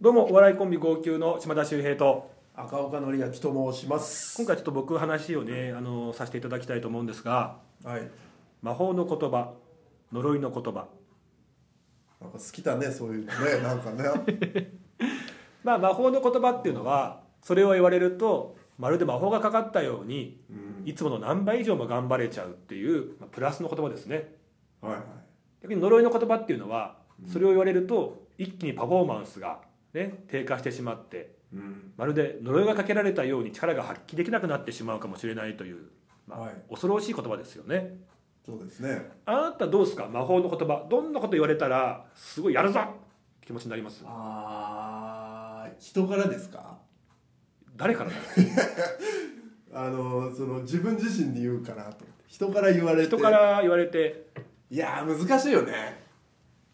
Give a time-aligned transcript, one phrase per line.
[0.00, 2.30] どうもお笑いコンビ号泣の島田秀平と。
[2.54, 4.36] 赤岡典明と申します。
[4.36, 8.08] 今回ちょっと僕話をねあのさせていただきたいと思うんですがはい。
[8.62, 9.54] 魔法の言葉
[10.12, 10.86] 呪いの言葉。
[12.20, 13.58] なんか好きだねそういうのね。
[13.60, 14.70] なんかね。
[15.64, 20.88] まあ魔法の言葉っていうのはそれを言われるとまるで魔法がかかったようにうん。
[20.88, 24.36] いつもの何倍以上も頑張れちゃうっていう、まあ、プラスの言葉ですね。
[24.80, 25.02] はいはい。
[25.62, 31.92] 逆に呪いの言葉っていうのはそれを言われると一気にパフォーマンスが、ね、低下してしまってうん。
[31.96, 35.86] まるで呪いがかけられたように力が発揮できなくなってしまうかもしれないという、
[36.26, 36.54] まあはい。
[36.68, 37.96] 恐ろしい言葉ですよね。
[38.44, 39.10] そうですね。
[39.26, 40.06] あなたどうですか？
[40.08, 40.86] 魔法の言葉。
[40.88, 42.80] どんなこと言われたらすごいやるぞ！
[43.44, 44.02] 気持ちになります。
[44.06, 46.78] あー人からですか？
[47.76, 48.16] 誰からだ？
[49.72, 52.04] あのその自分自身に言うかなと。
[52.26, 53.06] 人から言われて。
[53.08, 54.28] 人から言われて。
[54.70, 55.72] いやー難しいよね。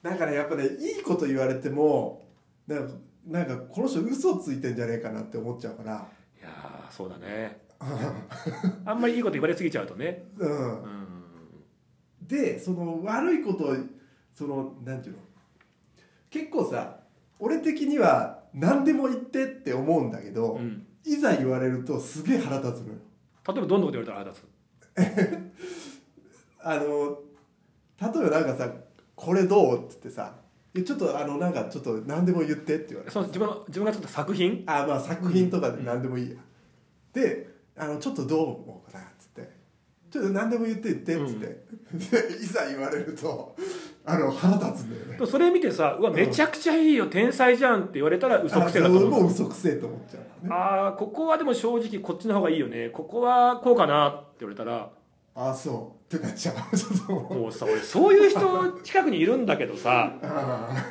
[0.02, 2.23] なんかねやっぱねいいこと言われても
[2.66, 2.94] なんか
[3.26, 6.06] なんかこの人嘘ついてんじゃねえかなって思っちゃうから。
[6.38, 7.62] いやーそうだね。
[8.84, 10.24] あんまりいいこと言われすぎちゃうとね。
[10.38, 10.82] うん。
[10.82, 11.04] うん
[12.22, 13.76] でその悪いことを
[14.32, 15.20] そのなんていうの？
[16.30, 17.00] 結構さ
[17.38, 20.86] 俺的には何でも言ってって思うんだけど、うん。
[21.04, 22.98] いざ言われるとすげえ腹立つのよ。
[23.46, 24.44] 例えばどんなこと言われたら腹立つ？
[26.60, 27.18] あの
[28.00, 28.72] 例えばなんかさ
[29.14, 30.43] 「これどう?」って言ってさ「いや
[30.82, 33.12] ちょっとあのなんかちょっと何でも言って」って言われて。
[33.12, 34.64] その自分の自分が作った作品？
[34.66, 36.36] あまあ作品とかで何でもいいや、
[37.12, 39.48] であのちょっとどう思うかなっつって
[40.10, 41.46] 「ちょっと何でも言って言って」っつって、
[42.28, 43.54] で いざ言われると
[44.04, 45.26] あの腹立つんだよね。
[45.26, 49.10] それ見てさ「うわめちゃくちゃいいよ天才じゃん」って言われたら嘘くせえだと思う。
[49.10, 50.52] もう嘘くせえと思っちゃうね。
[50.52, 52.90] ああここはでも正直こっちの方がいいよね。
[52.90, 54.90] ここはこうかなって言われたら
[55.34, 56.14] ああそう。
[56.14, 57.12] ってなっちゃう。
[57.12, 60.86] もうもうさ俺そういう人近くにいるんだけどさあ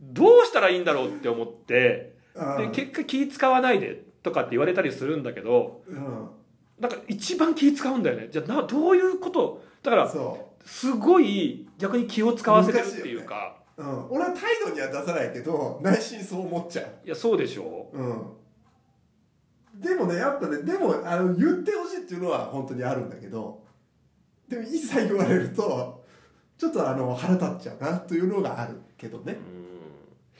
[0.00, 6.28] どうしたらいいんだろうって思ってあで結果気使わないでとかって言われたりするんだけどうん。
[6.78, 8.28] なんか一番気使うんだよね。
[8.30, 9.62] じゃあなどういうこと？
[9.82, 16.86] だからそすごい逆に気を使わせてるっていうか、う、うん、俺は態度には出さないけど内心そう思っちゃう。
[17.06, 17.90] いやそうでしょ。
[17.92, 18.22] うん
[19.74, 23.62] でもねやっぱねでもあの言ってほしいっていうのは本当にあるんだけど
[24.48, 26.04] でも一切言われると
[26.56, 29.36] ちょっとあの腹立っちゃうなというのがあるけどね。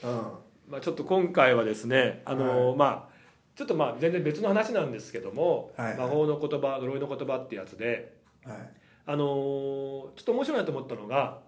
[0.02, 0.10] うん。
[0.10, 0.22] うん。
[0.68, 3.14] まあ、ちょっと今回はですねあの、まあ
[3.56, 5.96] ちょっとまあ全然別の話なんですけども、はい。
[5.96, 8.56] 魔法の言葉呪いの言葉ってやつではい。
[9.06, 9.28] あのー
[10.14, 11.40] ちょっと面白いなと思ったのが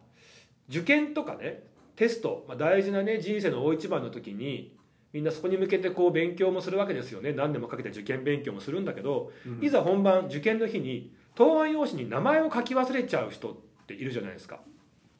[0.68, 1.62] 受験とかね
[1.94, 4.75] テスト、まあ、大事なね人生の大一番の時に
[5.16, 7.32] みんなそこに向けてこう勉強もするわけですよね。
[7.32, 9.64] 何年もかけて受験勉強もするんだけど、うん。
[9.64, 13.56] いざ本番受験の日に答案用紙に名前を書き忘れちゃう人っ
[13.86, 14.60] ているじゃないですか。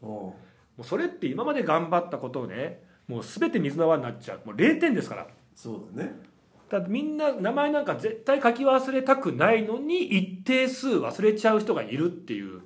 [0.02, 0.10] おう。
[0.10, 0.34] も
[0.80, 4.42] うそれって今まで頑張ったことをねもう全て水の泡になっちゃう。
[4.44, 5.26] もう0点ですから。
[5.54, 6.12] そうだね。
[6.68, 12.56] だってみんな名前なんか絶対書き忘れたくないのに一定数忘れちゃう人がいるっていう。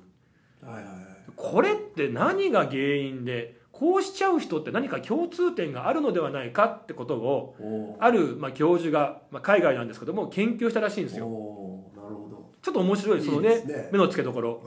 [0.61, 0.95] はいはいはい。
[1.37, 11.25] これって何が原因でこうしちゃう人って何か共通点があるのではないかってことをある、まあ、教授が、まあ、海外なんですけども研究したらしいんですよ。
[11.25, 13.89] なるほちょっと面白いそのねね。
[13.91, 14.61] 目の付けどころ。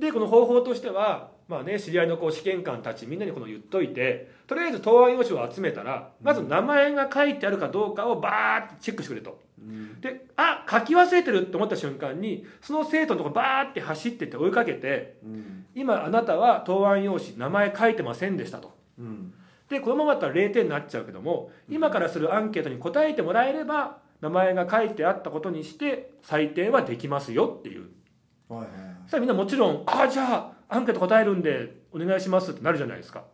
[0.00, 9.32] どでこの方法としては、まあね、知り合いのこう試験官たちみんなにこの言っといてとりあえず答案用紙を集めたらまず名前が書いてあるかどうかをバーってチェックしてくれと。
[9.32, 9.45] うん
[10.00, 15.66] であ書き忘れてるって思った瞬間にその生徒のとこバーって走ってって追いかけてうん。
[15.74, 18.76] 今あなたは答案用紙名前書いてませんでしたと。
[18.98, 19.32] うん。
[19.68, 27.88] でこのままだったら0点になっちゃうけども今からするアンケートに答えてもらえれば名前が書いてあったことにして採点はできますよっていう。
[28.48, 28.96] はいはいはい。
[29.02, 33.24] そしたらみんなもちろん「あじゃあアンケート答えるんでお願いします」ってなるじゃないですか。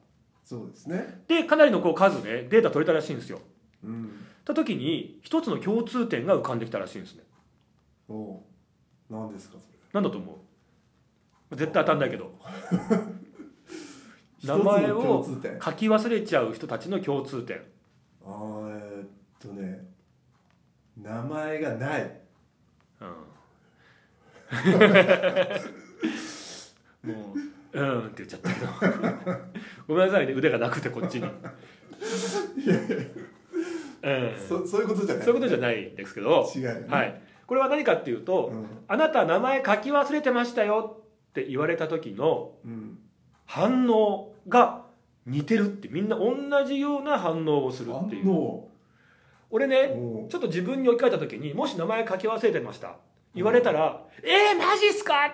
[0.45, 1.23] そうですね。
[1.29, 3.41] でかなりのこう数でデータ取れたらしいんですよ。
[3.85, 7.23] うんた時に一つの共通点が浮かんできたらしいんですね。
[8.09, 8.41] おう。
[9.11, 9.79] 何ですかそれ。
[9.93, 10.45] なんだと思
[11.51, 11.57] う？
[11.57, 12.39] 絶対当たんないけど。
[14.45, 15.31] 名前共を書
[15.73, 17.63] き忘れちゃう人たちの共通点。
[18.25, 19.09] あーえーっ
[19.39, 19.87] とね。
[20.97, 22.21] 名前がない。
[23.01, 23.09] うん。
[27.13, 27.39] もう
[27.81, 28.69] 「うん」って言っちゃったけど。
[29.89, 30.33] ごめんなさいね。
[30.33, 31.29] 腕がなくてこっちに、
[34.03, 35.25] うん、そそういうことじゃない。
[35.25, 36.87] そういうことじゃないんですけど、違うよね。
[36.89, 38.67] はい、これは何かっていうと、うん。
[38.89, 40.99] あなた名前書き忘れてましたよ
[41.31, 42.99] って言われた時のうん。
[43.47, 44.85] 反応が
[45.27, 46.35] 似てるってみんな同
[46.65, 48.25] じような反応をするっていう。
[48.25, 48.69] 反応。
[49.51, 49.95] 俺ね
[50.31, 52.97] ちょっと自分に置き換えた時にもし名前書き忘れてました
[53.35, 55.27] 言われたら「えー、マジっすか?」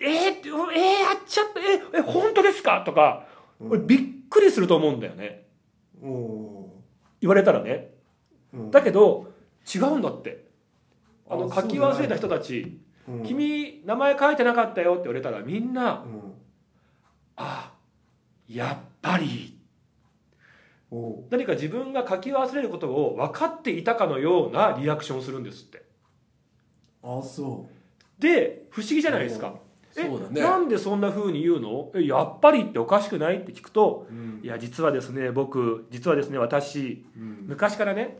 [0.00, 1.60] えー、えー、やっちゃった。
[1.60, 3.26] えー、え本当ですか?」とか
[3.60, 3.70] うん。
[3.70, 5.46] 俺びっくりすると思うんだよね。
[6.02, 6.61] お
[7.22, 7.94] 言われたらね。
[8.52, 8.70] うん。
[8.70, 9.32] だけど
[9.74, 10.44] 違うんだって。
[11.30, 12.78] あのあ書き忘れた人たち。
[13.08, 13.22] うん。
[13.22, 16.34] 君名前書いてなかったよって言われたらみんなうん。
[17.36, 17.72] あ
[18.46, 19.58] やっぱり。
[21.30, 25.84] 何か自分が書き忘れることを分かっていたかのようなリアクションをするんですって。
[27.02, 27.66] あそ
[28.18, 29.48] で不思議じゃないですか。
[29.48, 29.52] う
[29.96, 30.40] えね。
[30.40, 31.90] なんでそんな風に言うの？
[31.94, 34.40] えやっぱりっておかしくないって聞くとうん。
[34.42, 37.44] いや実はですね僕実はですね私うん。
[37.46, 38.18] 昔からね、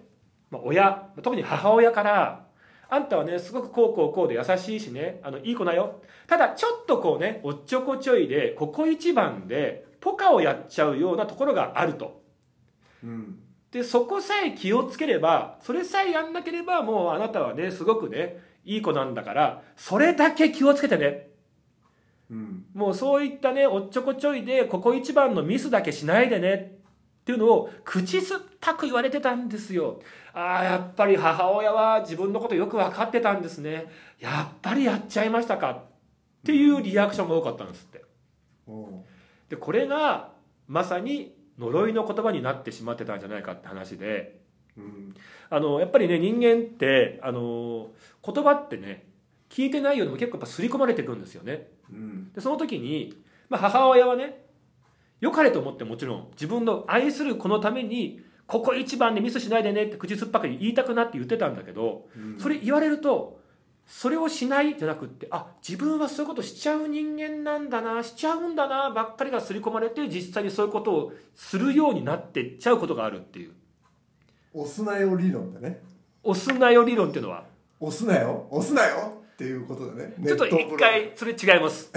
[0.50, 2.46] まあ、親特に母親から
[2.88, 6.02] あんたはねすごくこうこうこうで優しいしねあのいい子だよ。
[6.26, 12.22] ただちょっとこうねおっちょこちょいでここ一番でポカをやっちゃうようなところがあると。
[13.02, 13.38] うん。
[13.70, 18.36] でそこさえ気をつければそれさえやんなければもうあなたはねすごくね
[18.66, 21.30] いい子なんだからそれだけ気をつけてね
[22.32, 22.64] うん。
[22.74, 26.54] もうそういったねおっちょこちょいでここ一番のミスだけしないでね
[27.20, 30.00] っていうのを口酸っぱく言われてたんですよ。
[30.32, 33.86] ああやっぱり母親は自分のことよく分かってたんですね。
[34.18, 35.82] やっぱりやっちゃいましたかっ
[36.44, 38.02] ていうリアクションが多かったんですって。
[39.50, 40.32] でこれが
[40.66, 44.40] まさに呪いの言葉になってしまってたんじゃないかって話で。
[44.76, 45.14] うん。
[45.50, 47.90] あのやっぱりね人間ってあの
[48.24, 49.11] 言葉ってね
[49.52, 51.68] 聞いてないよりも結構やっぱ刷り込まれていくんですよね。
[51.92, 52.32] うん。
[52.32, 54.46] でその時に、まあ、母親はね
[55.20, 62.38] 良かれと思ってもちろん自分の愛する子のためにここ一番でミスしないでねって口酸っぱく言いたくなって言ってたんだけどうん。
[62.38, 63.40] それ言われると
[63.86, 73.52] それをしないじゃなくってあ自分はそういうことしちゃう人間なんだなしちゃうんだなばっかりが刷り込まれて実際にそういうことをするようになっていっちゃうことがあるっていう。
[74.54, 75.82] 押すなよ理論だね。
[76.22, 77.44] 押すなよ理論っていうのは。
[77.80, 78.46] 押すなよ。
[78.50, 80.14] 押すなよっていうことだね。
[80.24, 81.90] ちょっと一回それ違います。
[81.92, 81.96] い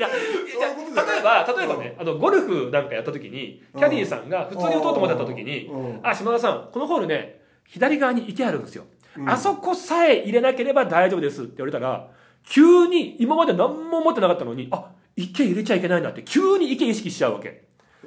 [0.00, 8.84] や例えば例えばねあのゴルフなんかやった時にキャディーさんが普通に打とうと思ってた時にうん「あ島田さんこのホールね左側に池あるんですよ、
[9.16, 9.28] うん。
[9.30, 12.08] あそこさえ入れなければ大丈夫です」って言われたら
[12.44, 17.64] 急に今まで何も思ってなかったのにあ池入れちゃいけないなって急に池意識しちゃうわけ。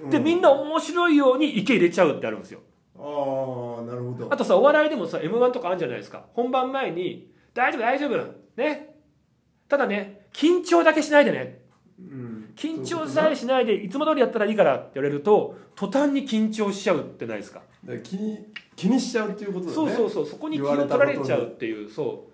[0.10, 2.62] でみんな面白いように池入れちゃうってあるんですよ。
[2.98, 3.02] あ
[3.80, 4.28] あなるほど。
[4.30, 6.26] あとさお笑いでもさ m 1とかあるんじゃないですか。
[6.34, 8.36] 本番前に「大丈夫大丈夫。
[8.56, 8.96] ね。
[9.68, 11.62] ただね緊張だけしないでね。
[12.00, 12.54] うん。
[12.56, 17.62] 緊張さえしないでいつも通りやったらいいからって言われると途端に緊張しちゃうってないですか？
[18.04, 19.76] 気に気にしちゃうっていうことだね。
[19.76, 20.26] そうそうそう。
[20.26, 22.28] そこに気を取られちゃうっていうそ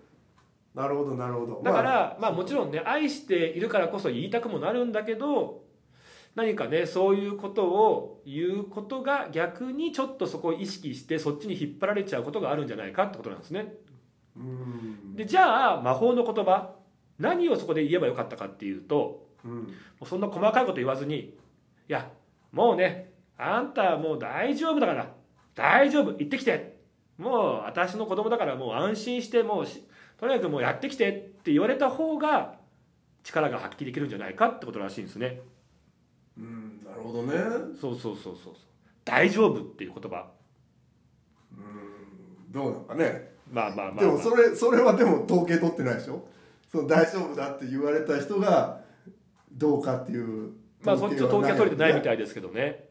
[0.73, 1.59] なるほどなるほど。
[1.61, 5.63] うだかまあらまあもちろんね愛しているからこそ言いたくもなるんだけど
[6.35, 13.59] 何かねそういうことを言うことが逆にちょっとそこを意識してそっちに引っ張られちゃうことがあるんじゃないかってことなんですね。
[13.59, 13.94] うん
[15.15, 16.75] でじゃあ魔法の言葉
[17.17, 19.51] 何をそこで言えばよかったかっていうとうん。
[19.51, 19.67] も
[20.01, 21.33] うそんな細かいこと言わずにい
[21.87, 22.09] や
[22.51, 25.11] もうねあんたはもう大丈夫だから
[25.53, 26.75] 大丈夫行ってきて
[27.17, 29.83] もう私の子供だからもう安心してもうし
[30.17, 32.55] とにかくもうやってきてって言われた方が
[33.23, 35.41] 力が発揮できるんじゃないかってことらしいんですね。
[36.37, 37.33] うんなるほどね。
[37.79, 38.53] そうそうそうそうそう。
[39.03, 40.27] 大丈夫っていう言葉。
[41.57, 46.25] うんどうなんかねまあまあまあ、まあ、でもそれそれはでも統計取ってないでしょ？
[46.71, 48.81] その大丈夫だって言われた人が
[49.51, 50.51] どうかっていう
[50.83, 52.89] まあそっちの統計は取れてないみいたいですけどね。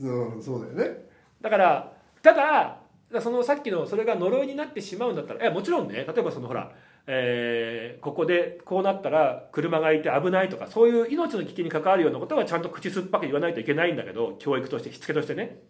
[0.00, 1.08] うんそうだよね。
[1.40, 2.78] だからただ
[3.20, 6.72] そのさっきのそれが呪いになってしまうんだったらいやもちろんね例えばそのほら、
[7.06, 15.60] えーここでこうなったら車がいて危ないとかそういう命の危険に関わるようなことはちゃんと口酸っぱく言わないといけないんだけど教育としてしつけとしてね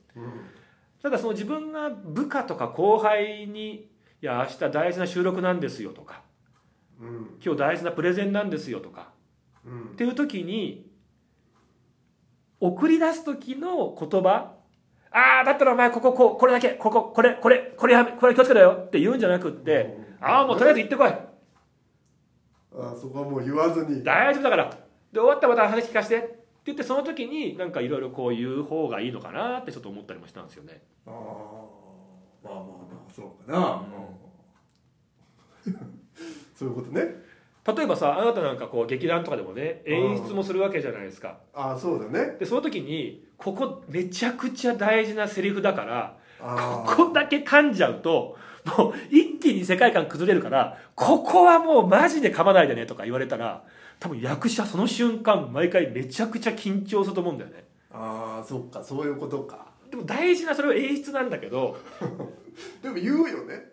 [1.03, 3.91] ただその自分が部下とか後輩に
[4.23, 6.23] 「いや明日大事な収録なんですよ」とか
[7.01, 9.13] うん「今日大事なプレゼンなんですよ」とか
[9.67, 9.83] うん。
[9.93, 10.91] っていう時に
[12.61, 14.55] 送り出す時の言葉
[15.11, 21.09] ああだったらお前こここうこれだけこここれこれこれやめこれ気をつけろよって言うんじゃなくってああもうとりあえず行ってこい。
[22.75, 24.03] あそこはもう言わずに。
[24.03, 24.71] 大丈夫だから。
[25.13, 30.83] で終わったらまた話聞かせて言ってその時になんかいろいろこう言う方がいいのかなってちょっと思ったりもしたんですよね。
[31.07, 31.13] ああ
[32.45, 32.67] まあまあま
[33.09, 33.83] あそうかな、
[36.55, 37.23] そういうことね。
[37.65, 41.39] 例えばさあなたなんかこう劇団とかでもね演出もするわけじゃないですか。
[41.55, 42.37] ああそうだね。
[42.39, 48.37] でその時にここめちゃくちゃ大事なセリフだからあここだけ噛んじゃうと
[48.77, 53.65] もう一気に世界観崩れるからここはもうマジで噛まないでねとか言われたら
[54.03, 57.65] 多分役者その瞬間毎回めちゃくちゃ緊張すると思うんだよね。
[57.93, 59.69] ああそっかそういうことか。
[59.89, 61.77] でも大事なそれは演出なんだけど。
[62.83, 63.71] でも言うよね。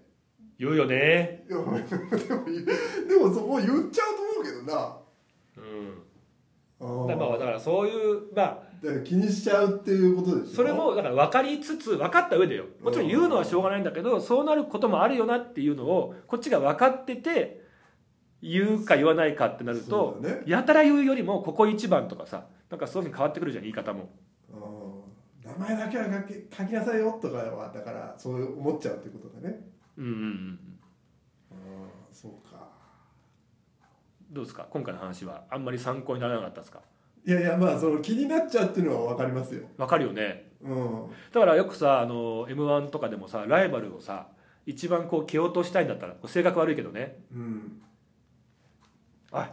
[0.59, 1.45] 言うよね。
[1.50, 4.98] でもでもそこ言っちゃうと思うけどな。
[5.57, 5.62] う
[7.05, 7.07] ん。
[7.07, 10.55] だからまあだからそういうまあだから気にしちゃうっていうことでしょ。
[10.57, 12.65] それもだから分かりつつ分かった上でよ。
[12.83, 17.59] もちろん言うのはしょうがないんだけどそうなることもあるよなっていうのをこっちが分かってて
[18.41, 20.41] 言うか言わないかってなると、ね。
[20.46, 24.10] やたら言うよりもここ一番とかさなんかそういうふうに変わってくるじゃん言い方も。
[24.51, 25.51] うん。
[25.51, 29.60] 名前だけは書き書きなさいよとかはだからそう思っちゃうってことだね。
[29.98, 30.60] うんうんうんうん。
[32.12, 32.67] そうか。
[34.31, 34.67] どうですか？
[34.69, 36.81] 今回の話はあんまり参考にならなかったですか？
[37.25, 39.63] いやいやまあその気になっちゃうっていうのは分かりますよ。
[39.77, 40.51] 分かるよね。
[40.62, 41.08] うん。
[41.34, 44.27] だからよくさあの m 1とかでもさライバルをさ
[44.65, 47.24] 一番こう蹴落としたいんだったら性格悪いけどね。
[47.34, 47.81] うん
[49.31, 49.43] 「おい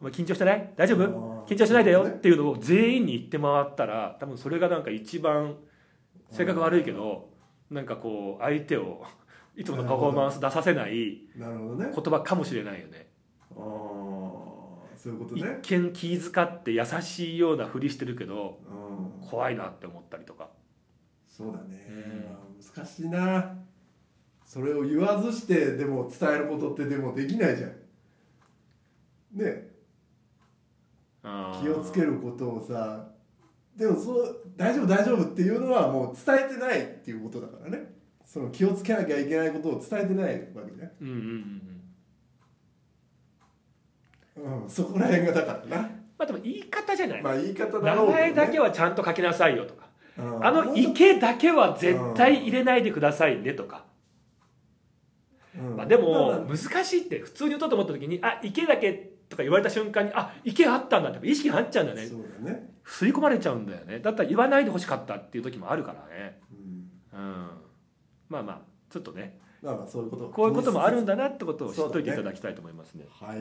[0.00, 0.72] お前緊張してない？
[0.76, 1.44] 大丈夫？
[1.46, 5.56] 緊張しないでよ」っていうのを全員に言って回ったら多分それがなんか一番
[6.30, 7.30] 性格悪いけど
[7.70, 9.04] なんかこう相手を
[9.56, 13.08] いつものパフォーマンス出させない言葉かもしれないよね。
[13.50, 13.58] ああ
[14.96, 20.48] そういうこと一ね見気遣って優しいようなふりしてるけどうん怖いなって思ったりとか。
[21.28, 22.24] そうだね、うん。
[22.24, 22.38] まあ
[22.76, 23.56] 難しいな。
[24.44, 27.72] それを言わずしてでも伝えることってでもできないじゃん
[29.38, 29.68] ね。
[31.60, 33.08] 気をつけることをさ。
[33.76, 37.96] でもそう大丈夫大丈夫っていうのはもう伝えてないっていうことだからね。
[38.24, 41.14] その気をつけなきゃいけないことを伝えてないわけじゃん、うんうん
[44.36, 44.44] うん。
[44.44, 45.82] うんうん、そこら辺がだからな。
[46.18, 50.46] まあでも言い方じゃない、まあ言い方だ名ろうね、前だけはちゃんと書きなさいよとか、うん。
[50.46, 53.84] あの池だけは絶対入れないでくださいねとか、
[55.56, 55.76] とうん。
[55.76, 62.06] まあ、でもまあ難しいって普通に言おうと思った時にあ池だけとか言われた瞬間にあ池あったんだって意識入っちゃうんだよね。
[62.06, 64.00] そうだね、吸い込まれちゃうんだよね。
[64.00, 66.40] だったら言わないでほしかったっていう時もあるからね。
[66.52, 67.48] うん、うん。
[68.28, 69.38] まあまあちょっとね。
[69.62, 73.06] まあまあそういうことこういうこともあるんだだなってことを知っといていただきたいと思いますね。
[73.10, 73.40] はい